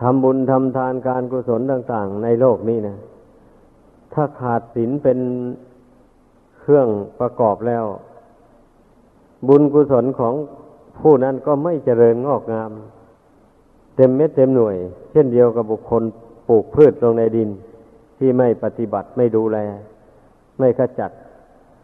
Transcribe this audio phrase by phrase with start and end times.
[0.00, 2.96] ทำบุญทำทานการกุศลต่าง ๆ ในโลกนี้นะ
[4.12, 5.18] ถ้าขาดศีลเป็น
[6.58, 6.88] เครื่อง
[7.20, 7.84] ประกอบแล้ว
[9.48, 10.34] บุญกุศลของ
[11.00, 12.70] ผู้นั้นก็ไม่เจริญงอกงาม
[13.96, 14.76] เต็มเม็ดเต็มหน่วย
[15.12, 16.02] เช่นเดียวกับบุคคล
[16.48, 17.50] ปลูกพืชลงในดิน
[18.18, 19.58] ที่ไม่ปฏิบัติไม่ดูแล
[20.58, 21.10] ไม่ขจัด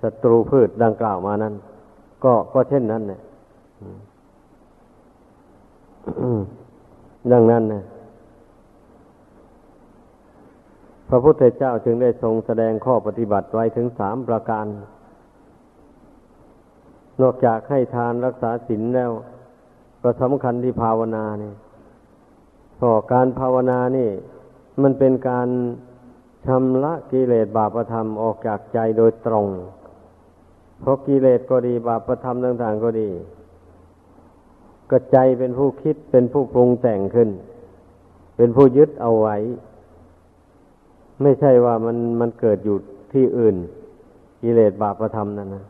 [0.03, 1.55] ศัตรูพืชดังกล่าวมานั้น
[2.25, 3.21] ก็ก็เช่นนั้นเนี่ย
[7.33, 7.83] ดังนั้นนะ
[11.02, 14.67] พ ระพุทธเจ้าจึงได้ทรงแสดงข้อปฏิบัติไว้ถึงสามประการ
[17.21, 19.11] นอกจากให้ทานรักษาศีลแล้ว
[20.03, 21.55] ก็สำคัญที่ภาวนาเนี่ย
[22.81, 24.11] พอการภาวนานี่
[24.83, 25.49] มันเป็นการ
[26.47, 29.47] ชำระกิเลสบาปธรรมออกจากใจโดยตรง
[30.81, 33.11] เพราะกิเลสก็ดีบาปธรรมต่างๆก็ดี
[34.91, 37.31] ก็ใจเป็นผู้คิดเป็นผู้ปรุงแต่งขึ้น
[38.37, 39.37] เป็นผู้ยึดเอาไว้
[41.23, 42.77] ไม่ใช่ว่ามันมันเกิดอยู่
[43.13, 43.57] ที่อื่น
[44.43, 45.65] กิเลสบาปธรรมนั่นนะ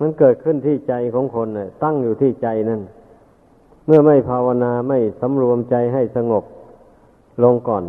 [0.00, 2.80] มันเกิดขึ้นที่ใจของคนน่ะตั้งอยู่ที่ใจนั่น
[3.86, 6.44] เมื่อไม่ภาวนาไม่สำรวมใจให้สงบ
[7.42, 7.84] ลงก่อน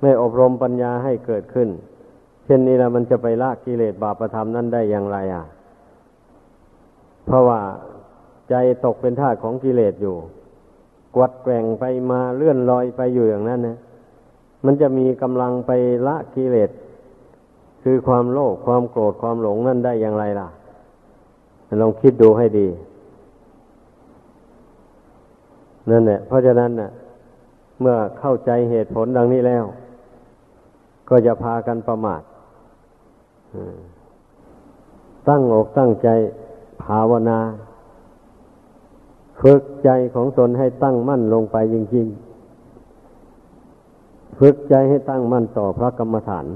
[0.00, 1.68] ไม่อบรมปัญญาให้เกิดขึ้น
[2.44, 5.44] เช่นนี้ละมันจะไปละกิเลสบาปธรรมนั้นได้อย่างไรอะ
[7.26, 7.60] เพราะว่า
[8.50, 10.16] ใจตกเป็นทาสของกิเลสอยู่
[11.16, 13.76] กวัดแกว่งไปมาเลื่อนลอยไปอยู่อย่างนั้นนะ
[14.64, 15.70] มันจะมีกำลังไป
[16.06, 16.70] ละกิเลส
[17.82, 20.48] คือความโลภความโกรธความหลงนั่นได้อย่างไรล่ะ
[21.80, 22.68] ลองคิดดูให้ดี
[25.90, 26.90] นั่นแหละเพราะฉะนั้นน่ะ
[27.80, 29.64] เมื่อเข้าใจเหตุผลดังนี้แล้ว
[31.08, 32.22] ก็จะพากันประมาท
[35.28, 36.08] ตั้งอกตั้งใจ
[36.82, 37.38] ภาวนา
[39.40, 42.23] ฝึกใจของตนให้ตั้งมั่นลงไปจริงๆ
[44.38, 46.46] ฝึกใจให้ตั้งมั่นต่อพระกรรมฐาน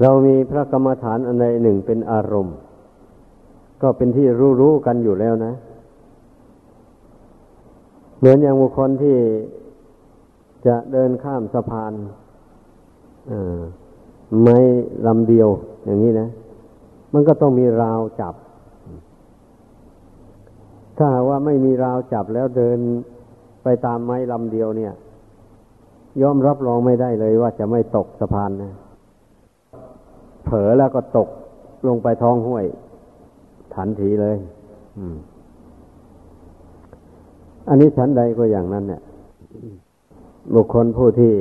[0.00, 2.56] เรามีพระกรรมฐานอันใดหนึ่งเป็นอารมณ์
[3.82, 4.26] ก็เป็นที่
[4.60, 5.52] รู้ๆกันอยู่แล้วนะ
[8.18, 9.16] เหมือนอย่างบุคคลที่
[10.66, 11.92] จะเดินข้ามสะพาน
[14.42, 14.58] ไม่
[15.06, 15.48] ลำเดียว
[15.84, 16.28] อย่างนี้นะ
[17.12, 18.34] มันก็ต้องมีราวจับ
[20.96, 22.78] ถ้าว่าไม่มีราวจับแล้วเดิน
[23.62, 24.92] ไปตามไม้ลำเดียวเนี่ย
[26.22, 28.72] ยอมรับรองไม่ได้เลยว่าจะไม่ตกสะพานนะ
[30.44, 31.28] เผลอแล้วก็ตก
[31.88, 32.64] ลงไปท้องห้วย
[33.74, 34.36] ทันทีเลย
[37.68, 39.02] อันนี้ชั้นใดก็อย่างนั้นเนี่ย
[40.54, 41.34] บุคคลผู้ที่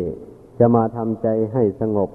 [0.60, 2.10] จะมาทำใจให้สงบ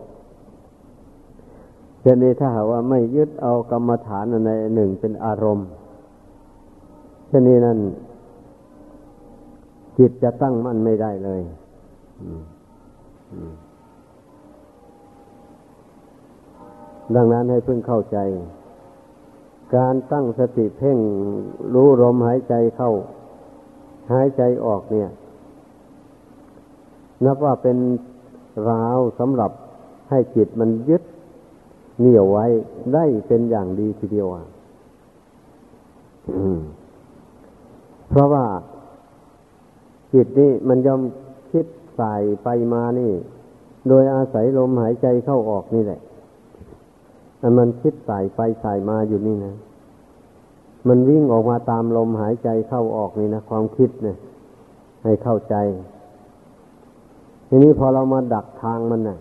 [2.01, 5.69] เช่นนี้ถ้าหาว่าไม่ยึดเอากรรมฐานในหนึ่งเป็นอารมณ์
[7.29, 7.79] เช่นนี้นั่น
[9.99, 11.43] จิตจะตั้งมั่นไม่ได้เลย
[17.15, 18.19] ดังนั้นให้เพิ่งเข้าใจ
[19.77, 20.99] การตั้งสติเพ่ง
[21.75, 22.93] รู้ลมหายใจเข้า
[24.13, 25.09] หายใจออกเนี่ย
[27.25, 27.79] นับว่าเป็น
[28.71, 29.51] ราวสำหรับ
[30.11, 31.03] ให้จิตมันยึด
[31.99, 32.47] เหนี่ยวไว้
[32.95, 34.45] ได้เป็นอย่างดีทีเดียวอะ
[38.11, 38.45] เพราะว่า
[40.13, 41.03] จิตนี่มันยอม
[41.51, 41.67] คิด
[41.99, 43.13] สายไปมานี่
[43.89, 46.01] โดยอาศัยลมหายใจเข้าออกนี่แหละ
[47.39, 49.55] แต่มันคิดสายไปสายมาอยู่นี่นะ
[50.89, 54.17] มันวิ่งออกมาตามลมหายใจเข้าออกนี่นะความคิดเนี่ย
[55.05, 55.57] ให้เข้าใจ
[57.49, 59.19] ทีนี้พอเรามาดักทางมันนะ่ะ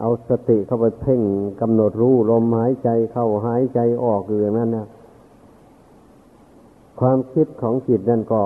[0.00, 1.20] เอาสติเข้าไปเพ่ง
[1.60, 4.86] กำหนดรู้ลมหายใจเข้าหายใจออกอยู่อย่างนั้นนะ
[7.00, 8.42] ความคิดของจิตนั่นก็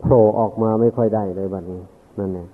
[0.00, 1.80] โผล่ออกมาไม่ค่อยได้เลยบัดนี้
[2.18, 2.48] นั่นเอง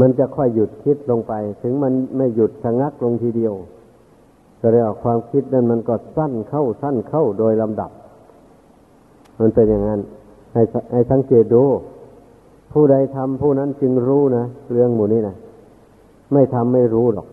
[0.00, 3.54] มันจะค่อยหยุดคิดลงไป ถึงมันไม่หยุดชะงักลงทีเดียว
[4.60, 7.90] ก็เรียกว่าความคิดนั้นมันก็สั้นเข้าสั้นเข้าโดยลำดับ
[9.40, 10.00] มันเป็นอย่างนั้น
[10.54, 10.62] ให้
[10.92, 11.64] ให้สังเกตดู
[12.72, 15.36] ผู้ใดทำผู้นั้นจึงรู้นะเรื่องหมู่นี้นะ
[16.32, 17.26] ไม่ทำไม่รู้หรอก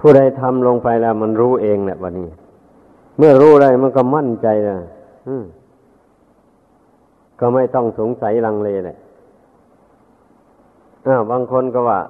[0.00, 2.28] ผู้ใดทำลงไปแล้ว มันรู้เองแหละวันนี้
[3.18, 4.76] เมื่อรู้ได้มันก็มั่นใจนะ
[7.40, 8.98] ก็ไม่ต้องสงสัยลังเลแหละ
[11.06, 12.00] อ้าวบางคนก็ว่า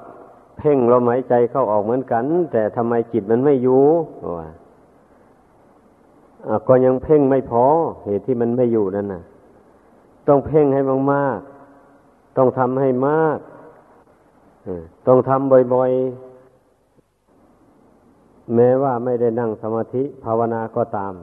[0.59, 3.83] เพ่งลมหายใจเข้าออกเหมือนกัน แต่ทำไมจิตมันไม่อยู่
[4.39, 4.49] ว่า
[6.69, 7.65] ก็ยังเพ่งไม่พอ
[8.05, 9.23] เหตุที่มันไม่อยู่นั่นนะ
[10.29, 10.83] ต้องเพ่งให้
[11.13, 13.39] มากๆ ต้องทำให้มาก
[15.07, 21.15] ต้องทำบ่อยๆ แม้ว่าไม่ได้นั่งสมาธิภาวนาก็ตาม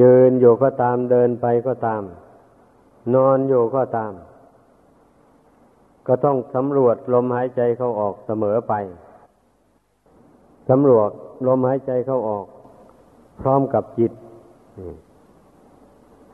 [0.00, 2.02] ยืนอยู่ก็ตามเดินไปก็ตาม
[3.14, 4.12] นอนอยู่ก็ตาม
[6.06, 8.74] ก็ต้องสำรวจลมหายใจเข้าออกเสมอไป
[10.68, 11.10] สำรวจ
[11.46, 12.46] ลมหายใจเข้าออก
[13.40, 14.12] พร้อมกับจิต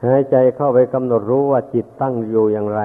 [0.06, 2.80] หายใจเข้าไปกำหนดรู้ว่าจิตตั้งอยู่อย่างไร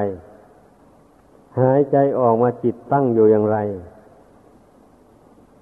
[1.62, 3.58] หายใจออกมาจิตตั้งอยู่อย่างไร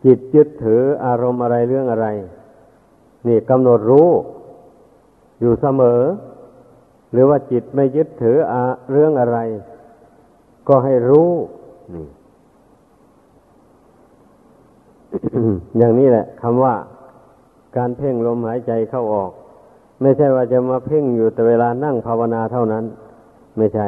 [0.05, 2.07] จิตยึดถืออารมณ์อะไรเรื่องอะไร
[3.27, 4.09] นี่กำหนดรู้
[5.39, 6.01] อยู่เสมอ
[7.11, 8.53] หรือว่าจิตไม่ยึดถืออ
[8.91, 9.37] เรื่องอะไร
[10.67, 11.29] ก็ให้รู้
[11.95, 12.07] นี่
[15.77, 16.75] อย่างนี้แหละคำว่า
[17.77, 19.31] การเพ่งลมหายใจเข้าออก
[20.01, 22.83] ไม่ใช่ว่าจะมาเพ่งอยู่แต่เวลานั่งภาวนาเท่านั้น
[23.57, 23.87] ไม่ใช่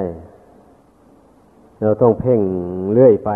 [1.81, 2.41] เราต้องเพ่ง
[2.93, 3.31] เรื่อยไป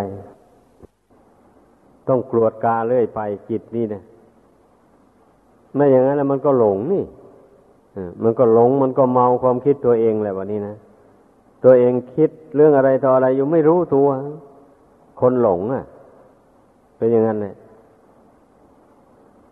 [2.07, 3.19] ต้องกรวดกาเรื่อยไป
[3.49, 4.01] จิตนี่นะ
[5.75, 7.03] ไม่อย่างนั้นแล้วมันก็หลงนี่
[8.23, 10.75] มันก็หลงมันก็เมาความคิดตัวเองแหละวันนี้นะ
[11.63, 14.07] ตัวเองคิดเรื่องอะไรต่ออะไรอยู่ไม่รู้ตัว
[15.19, 15.83] คนหลงอะ
[16.97, 17.55] เป็นอย่างนั้นเลย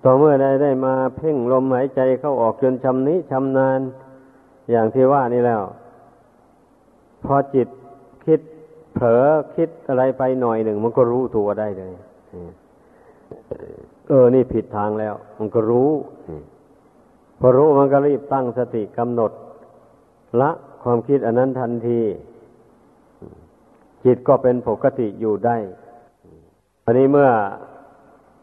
[0.04, 3.80] ต่อเมื่อใดได้มาเพ่งลมหายใจเข้าออกจนชำนิชำนาญ
[4.72, 5.62] อย่างที่ว่านี่แล้ว
[7.24, 7.68] พอจิต
[8.26, 8.40] คิด
[8.94, 9.26] เผลอ
[9.56, 11.92] คิดอะไรไปหน่อยหนึ่ง มันก็รู้ตัวได้เลย
[14.08, 15.90] เออ นี่ผิดทางแล้ว มันก็รู้
[17.40, 19.32] พอรู้มันก็รีบตั้งสติกำหนด
[20.42, 20.52] ละ
[20.84, 22.02] ความคิดอันนั้นทันที
[24.06, 25.58] จิตก็เป็นปกติอยู่ได้
[26.86, 27.30] อันนี้เมื่อ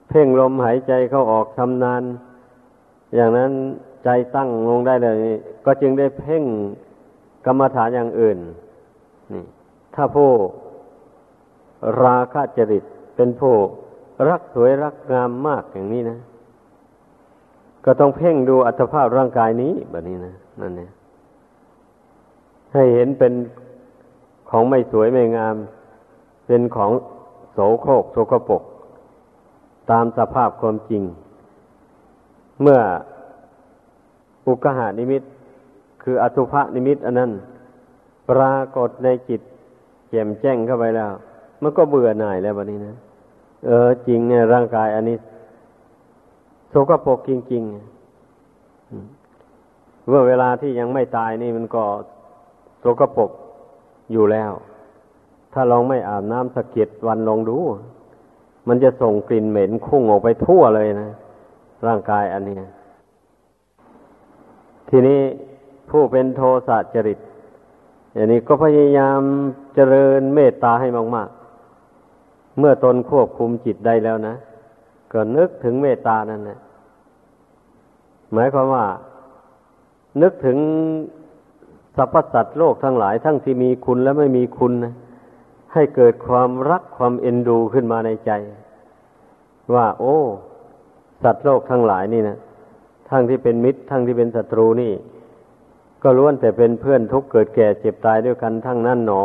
[0.08, 2.02] เพ่งลมหายใจเข้าออกชำนาญ
[3.14, 3.52] อย่างนั้น
[4.04, 5.16] ใจตั้งลงได้เลย
[5.66, 6.44] ก็จึงได้เพ่ง
[7.46, 8.38] กรรมฐานอย่างอื่น
[9.32, 9.44] นี่
[9.94, 10.30] ถ้าผู้
[12.02, 12.84] ราคะจริต
[13.16, 13.54] เป็นผู้
[14.28, 16.18] รักสวยรักงามมากอย่างนี้นะ
[17.84, 20.90] ก็ต้องเพ่งดูอัตภาพร่างกายนี้แบบนี้นะนั่นเนี่ย
[22.72, 23.32] ให้เห็นเป็น
[24.50, 25.56] ของไม่สวยไม่งาม
[26.46, 26.90] เป็นของ
[27.52, 28.62] โสโครกโสกปก
[29.90, 31.02] ตามสภาพความจริง
[32.62, 32.80] เมื่อ
[34.46, 35.22] อุกหานิมิต
[36.02, 37.30] คืออสุภนิมิต อันนั้น
[38.30, 39.40] ปรากฏในจิต
[40.10, 41.10] แจ่มแจ้งเข้าไปแล้ว
[41.62, 42.94] มันก็เบื่อหน่ายแล้ววันนี้นะ
[43.66, 45.16] เออ จริงเนี่ยร่างกายอันนี้
[46.74, 47.94] สกโปกจริงๆ
[50.08, 51.84] เมื่อเวลาที่ยังไม่ตายนี่มันก็
[52.80, 53.30] โสกโปก
[54.12, 54.52] อยู่แล้ว
[55.52, 57.56] ถ้าลองไม่อาบน้ำสะเก็ดวันลองดู
[58.68, 61.10] มันจะส่งกลิ่นเหม็นคุ้งออกไปทั่วเลยนะ
[61.86, 62.56] ร่างกายอันนี้
[64.88, 65.20] ทีนี้
[65.90, 67.18] ผู้เป็นโทสะจริต
[68.14, 69.20] อย่างนี้ก็พยายาม
[69.74, 71.28] เจริญเมตตาให้มาก
[71.92, 74.34] ๆ เมื่อตนควบคุมจิตได้แล้วนะ
[75.12, 76.58] ก็นึกถึงเมตตานั่นนะ
[78.32, 78.84] หมายความว่า
[80.22, 80.58] นึกถึง
[81.96, 84.94] สรรพสัตว์โลกทั้งหลาย ทั้งที่มีคุณและไม่มีคุณนะ
[85.72, 88.30] ให้เกิดความรักความเอ็นดูขึ้นมาในใจ
[89.74, 90.18] ว่า โอ้
[91.22, 92.38] สัตว์โลกทั้งหลายนี่นะ
[93.10, 94.92] ทั้งที่เป็นมิตร ทั้งที่เป็นศัตรูนี่
[96.02, 99.24] ก็ล้วนแต่เป็นเพื่อนทุกเกิดแก่เจ็บตายด้วยกันทั้งนั้นหนอ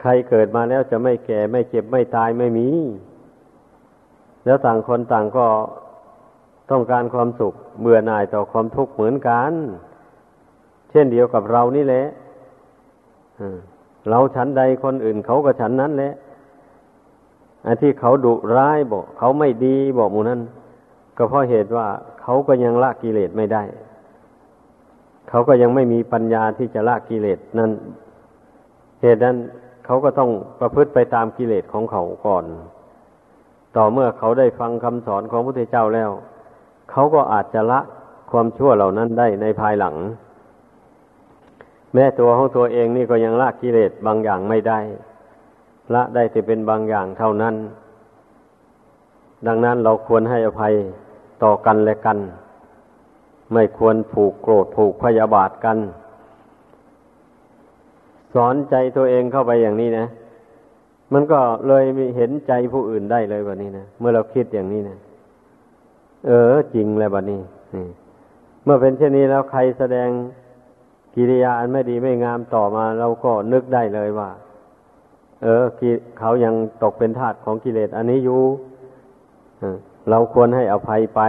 [0.00, 2.68] ใครเกิดมาแล้วจะไม่แก่ไม่เจ็บไม่ตายไม่มี
[4.44, 5.46] แล้วต่างคนต่างก็
[6.70, 9.52] ต้องการความสุข เบื่อหน่ายต่อความทุกข์เหมือนกัน
[10.90, 12.06] เช่นเดียวกับเรานี่แหละ
[14.08, 16.12] เราฉันใดคนอื่นเขาก็ฉันนั้นแหละ
[17.66, 20.40] อันที่เขาดุร้ายบอกเขาไม่ดีบอกหมูนั้น
[21.16, 21.86] ก็เพราะเหตุว่า
[22.22, 23.62] เขาก็ยังละกิเลสไม่ได้
[25.28, 27.70] เขาก็ยังไม่มีปัญญาที่จะละกิเลสนั้น
[29.02, 29.36] เหตุนั้น
[29.84, 32.44] เขาก็ต้องประพฤติไปตามกิเลสของเขาก่อน
[33.76, 36.10] ต่อเมื่อเขาได้ฟังคำสอนของพระพุทธเจ้าแล้ว
[36.98, 37.80] เขาก็อาจจะละ
[38.30, 39.94] ความชั่วเหล่านั้นได้ในภายหลัง
[41.94, 44.78] แม้ตัวของตัวเองนี่ก็ยังละกิเลสบางอย่างไม่ได้
[45.94, 47.54] ละได้แต่เป็นบางอย่างเท่านั้น
[49.46, 50.74] ดังนั้นเราควรให้อภัย
[51.42, 52.18] ต่อกันและกัน
[53.52, 55.78] ไม่ควรผูกโกรธผูกพยาบาทกัน
[58.34, 60.06] สอนใจตัวเองเข้าไปอย่างนี้นะ
[61.12, 61.84] มันก็เลย
[62.16, 64.98] เห็นใจผู้อื่นได้เลยแบบนี้นะ เมื่อเราคิดอย่างนี้นะ
[66.26, 67.40] เออ จริงแล้วแบบนี้
[68.64, 70.08] เมื่อเป็นเช่นนี้แล้วใครแสดง
[71.14, 74.30] กิริยาอันไม่ดีไม่งามต่อมา เราก็นึกได้เลยว่า
[75.42, 75.64] เออ
[76.18, 78.42] เขายังตกเป็นทาสของกิเลสอันนี้อยู่
[80.10, 81.20] เราควรให้อภัยไป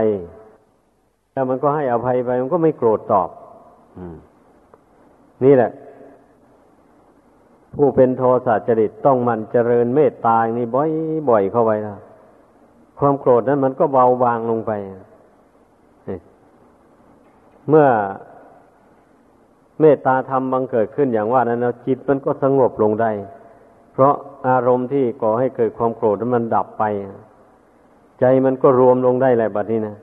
[1.33, 3.29] แต่มันก็ให้อภัยไป มันก็ไม่โกรธตอบ
[5.43, 5.71] นี่แหละ
[7.75, 10.67] ผู้เป็นโทสะจริตต้องมันเจริญเมตตาอย่างนี้
[11.29, 11.97] บ่อยๆเข้าไปนะ
[12.99, 14.71] ความโกรธนั้นมันก็เบาบางลงไป
[17.69, 17.87] เมื่อ
[19.79, 23.11] เมตตาธรรมบังเกิดขึ้นอย่างว่านั้นแล้วจิตมันก็สงบลงได้
[23.93, 24.13] เพราะ
[24.47, 26.83] อารมณ์ที่ก่อให้เกิดความโกรธนั้นมันดับไป
[28.19, 29.95] ใจมันก็รวมลงได้แหละบัดนี้นะ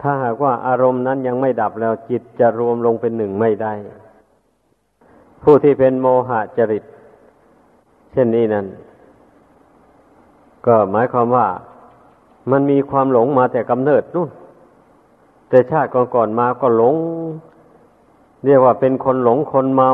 [0.00, 3.72] ถ้าหากว่าอารมณ์นั้นยังไม่ดับแล้วจิตจะรวมลงเป็นหนึ่งไม่ได้
[5.42, 6.84] ผู้ที่เป็นโมหะจริต
[8.12, 8.66] เช่นนี้นั้น
[10.66, 11.46] ก็หมายความว่า
[12.50, 14.30] มันมีความหลงมาแต่กำเนิดนู่น
[15.48, 16.94] แต่ชาติก่อนๆมาก็หลง
[18.44, 19.90] เรียกว่าเป็นคนหลงคนเมา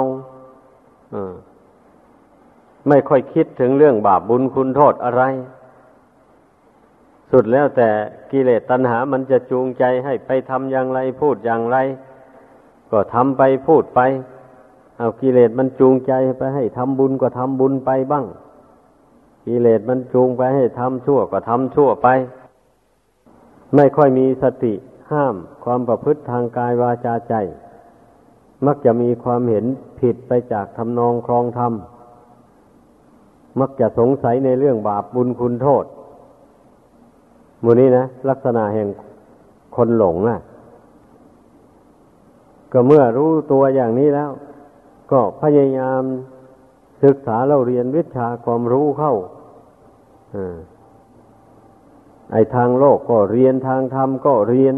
[2.89, 5.23] ไม่ค่อยคิดถึงเรื่องบาปบุญคุณโทษอะไร
[7.33, 7.89] สุดแล้วแต่
[8.31, 11.77] กิเลสตัณหามันจะจูงใจให้ไปทำอย่างไรพูดอย่างไร
[12.91, 14.01] ก็ทำไปพูดไป
[14.99, 18.25] เอากิเลสมันจูงใจไปให้ทำบุญก็ทำบุญไปบ้าง
[19.47, 22.09] กิเลสมันจูงไปให้ทำชั่วก็ทำชั่วไป
[23.75, 24.75] ไม่ค่อยมีสติ
[25.11, 25.35] ห้าม
[25.65, 27.35] ความประพฤติทางกายวาจาใจ
[28.67, 29.65] มักจะมีความเห็น
[30.01, 31.73] ผิดไปจากทำนองครองธรรม
[33.61, 35.85] มักจะสงสัยในเรื่องบาปบุญคุณโทษ
[37.63, 38.89] มูนี้นะ ลักษณะแห่ง
[39.77, 40.39] คนหลงนะ่ะ
[42.73, 44.31] ก็เมื่อรู้ตัวอย่างนี้แล้ว
[45.13, 46.03] ก็พยายาม
[47.05, 49.15] ศึกษาเราเรียนวิชาความรู้เข้า
[52.33, 54.75] ไอ้ทางโลกก็เรียนทางธรรมก็เรียน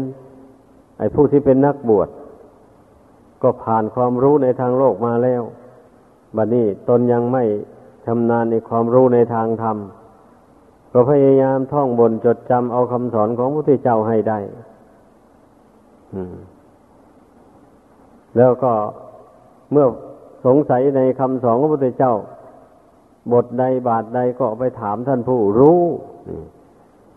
[0.97, 2.09] ไอ้ผู้ที่เป็นนักบวช
[3.41, 5.41] ก็ผ่านความรู้ในทางโลกมาแล้ว
[6.35, 7.43] บัดนี้ตนยังไม่
[8.05, 9.77] ชำนาญในความรู้ในทางธรรม
[10.91, 14.39] ก็พยายามท่องบนจดจำเอาคำสอนของพระพุทธเจ้าให้ได้
[18.37, 18.71] แล้วก็
[19.71, 19.85] เมื่อ
[20.45, 22.13] สงสัยในคำสอนของพระพุทธเจ้า
[23.33, 25.81] บทใดบาทใดก็ไปถามท่านผู้รู้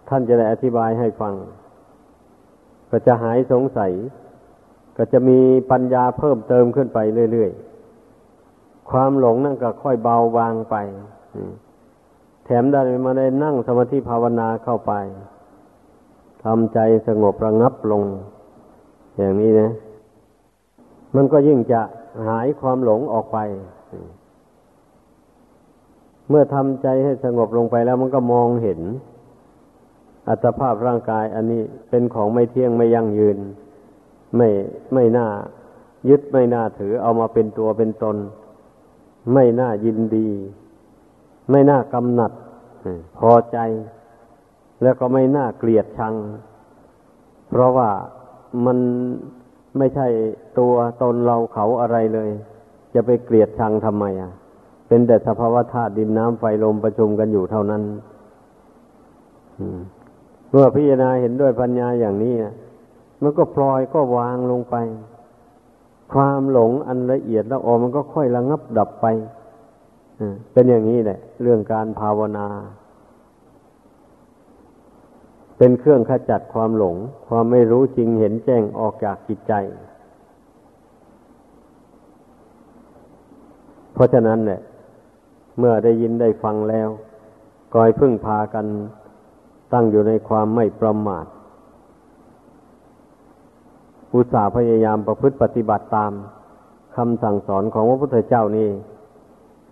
[0.09, 1.35] ท่านจะได้อธิบายให้ฟัง
[2.91, 3.93] ก็จะหายสงสัย
[4.97, 5.39] ก็จะมี
[5.71, 6.99] ปัญญาเพิ่มเติมขึ้นไป
[7.33, 10.77] เรื่อยๆ ความหลงนั่นก็ค่อยเบาบางไป
[12.45, 14.93] แถมได้มาได้นั่งสมาธิภาวนาเข้าไป
[16.45, 18.03] ทำใจสงบระงับลง
[19.17, 19.71] อย่างนี้นะ
[21.15, 21.81] มันก็ยิ่งจะ
[22.27, 23.39] หายความหลงออกไป
[26.29, 28.81] เมื่อทำใจให้สงบลงไปแล้วมันก็มองเห็น
[30.29, 33.39] อัตภาพร่างกายอันนี้เป็นของไม่เที่ยงไม่ยั่งยืน
[34.37, 34.49] ไม่
[34.95, 35.29] ไม่น่า
[36.09, 38.17] ยึดไม่น่าถือเอามาเป็นตัวเป็นตน
[39.35, 40.29] ไม่น่ายินดี
[41.51, 42.33] ไม่น่ากำหนัด
[43.19, 43.59] พอใจ
[44.83, 46.15] แล้วก็ไม่น่าเกลียดชัง
[47.49, 47.91] เพราะว่า
[48.67, 48.79] มัน
[49.79, 50.07] ไม่ใช่
[50.59, 52.31] ตัวตนเราเขาอะไรเลย
[52.95, 54.33] จะไปเกลียดชังทำไมอะ
[54.93, 57.83] เป็นแต่สภาวะธาตุดินน้ำไฟลมประชุมกันอยู่เท่านั้น
[60.51, 62.55] เมื่อพิจารณาเห็นด้วยปัญญาอย่างนี้นะ
[63.23, 64.77] มันก็ปล่อยก็วางลงไป
[66.13, 69.07] ความหลงอันละเอียดแล้วออมันก็ค่อยระงับดับไป
[70.53, 72.47] เป็นอย่างนี้แหละ เรื่องการภาวนา
[75.59, 76.97] เป็นเครื่องขจัดความหลง
[77.29, 79.55] ความไม่รู้จริงเห็นแจ้งออกจากจิตใจ
[83.95, 84.61] เพราะฉะนั้นเนี่ย
[85.59, 86.89] เมื่อได้ยินได้ฟังแล้ว
[87.73, 88.67] ก็ให้พึ่งพากัน
[89.73, 91.27] ตั้งอยู่ในความไม่ประมาท
[94.15, 96.13] อุตสาห์พยายามประพฤติปฏิบัติตาม
[96.97, 98.71] คำสั่งสอนของพระพุทธเจ้านี่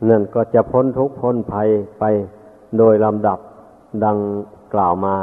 [0.09, 1.69] นั่นก็จะพ้นทุกข์พ้นภัย
[1.99, 2.05] ไป
[2.79, 3.39] โดยลำดับ
[4.05, 4.19] ดัง
[4.75, 5.17] กล่าวมา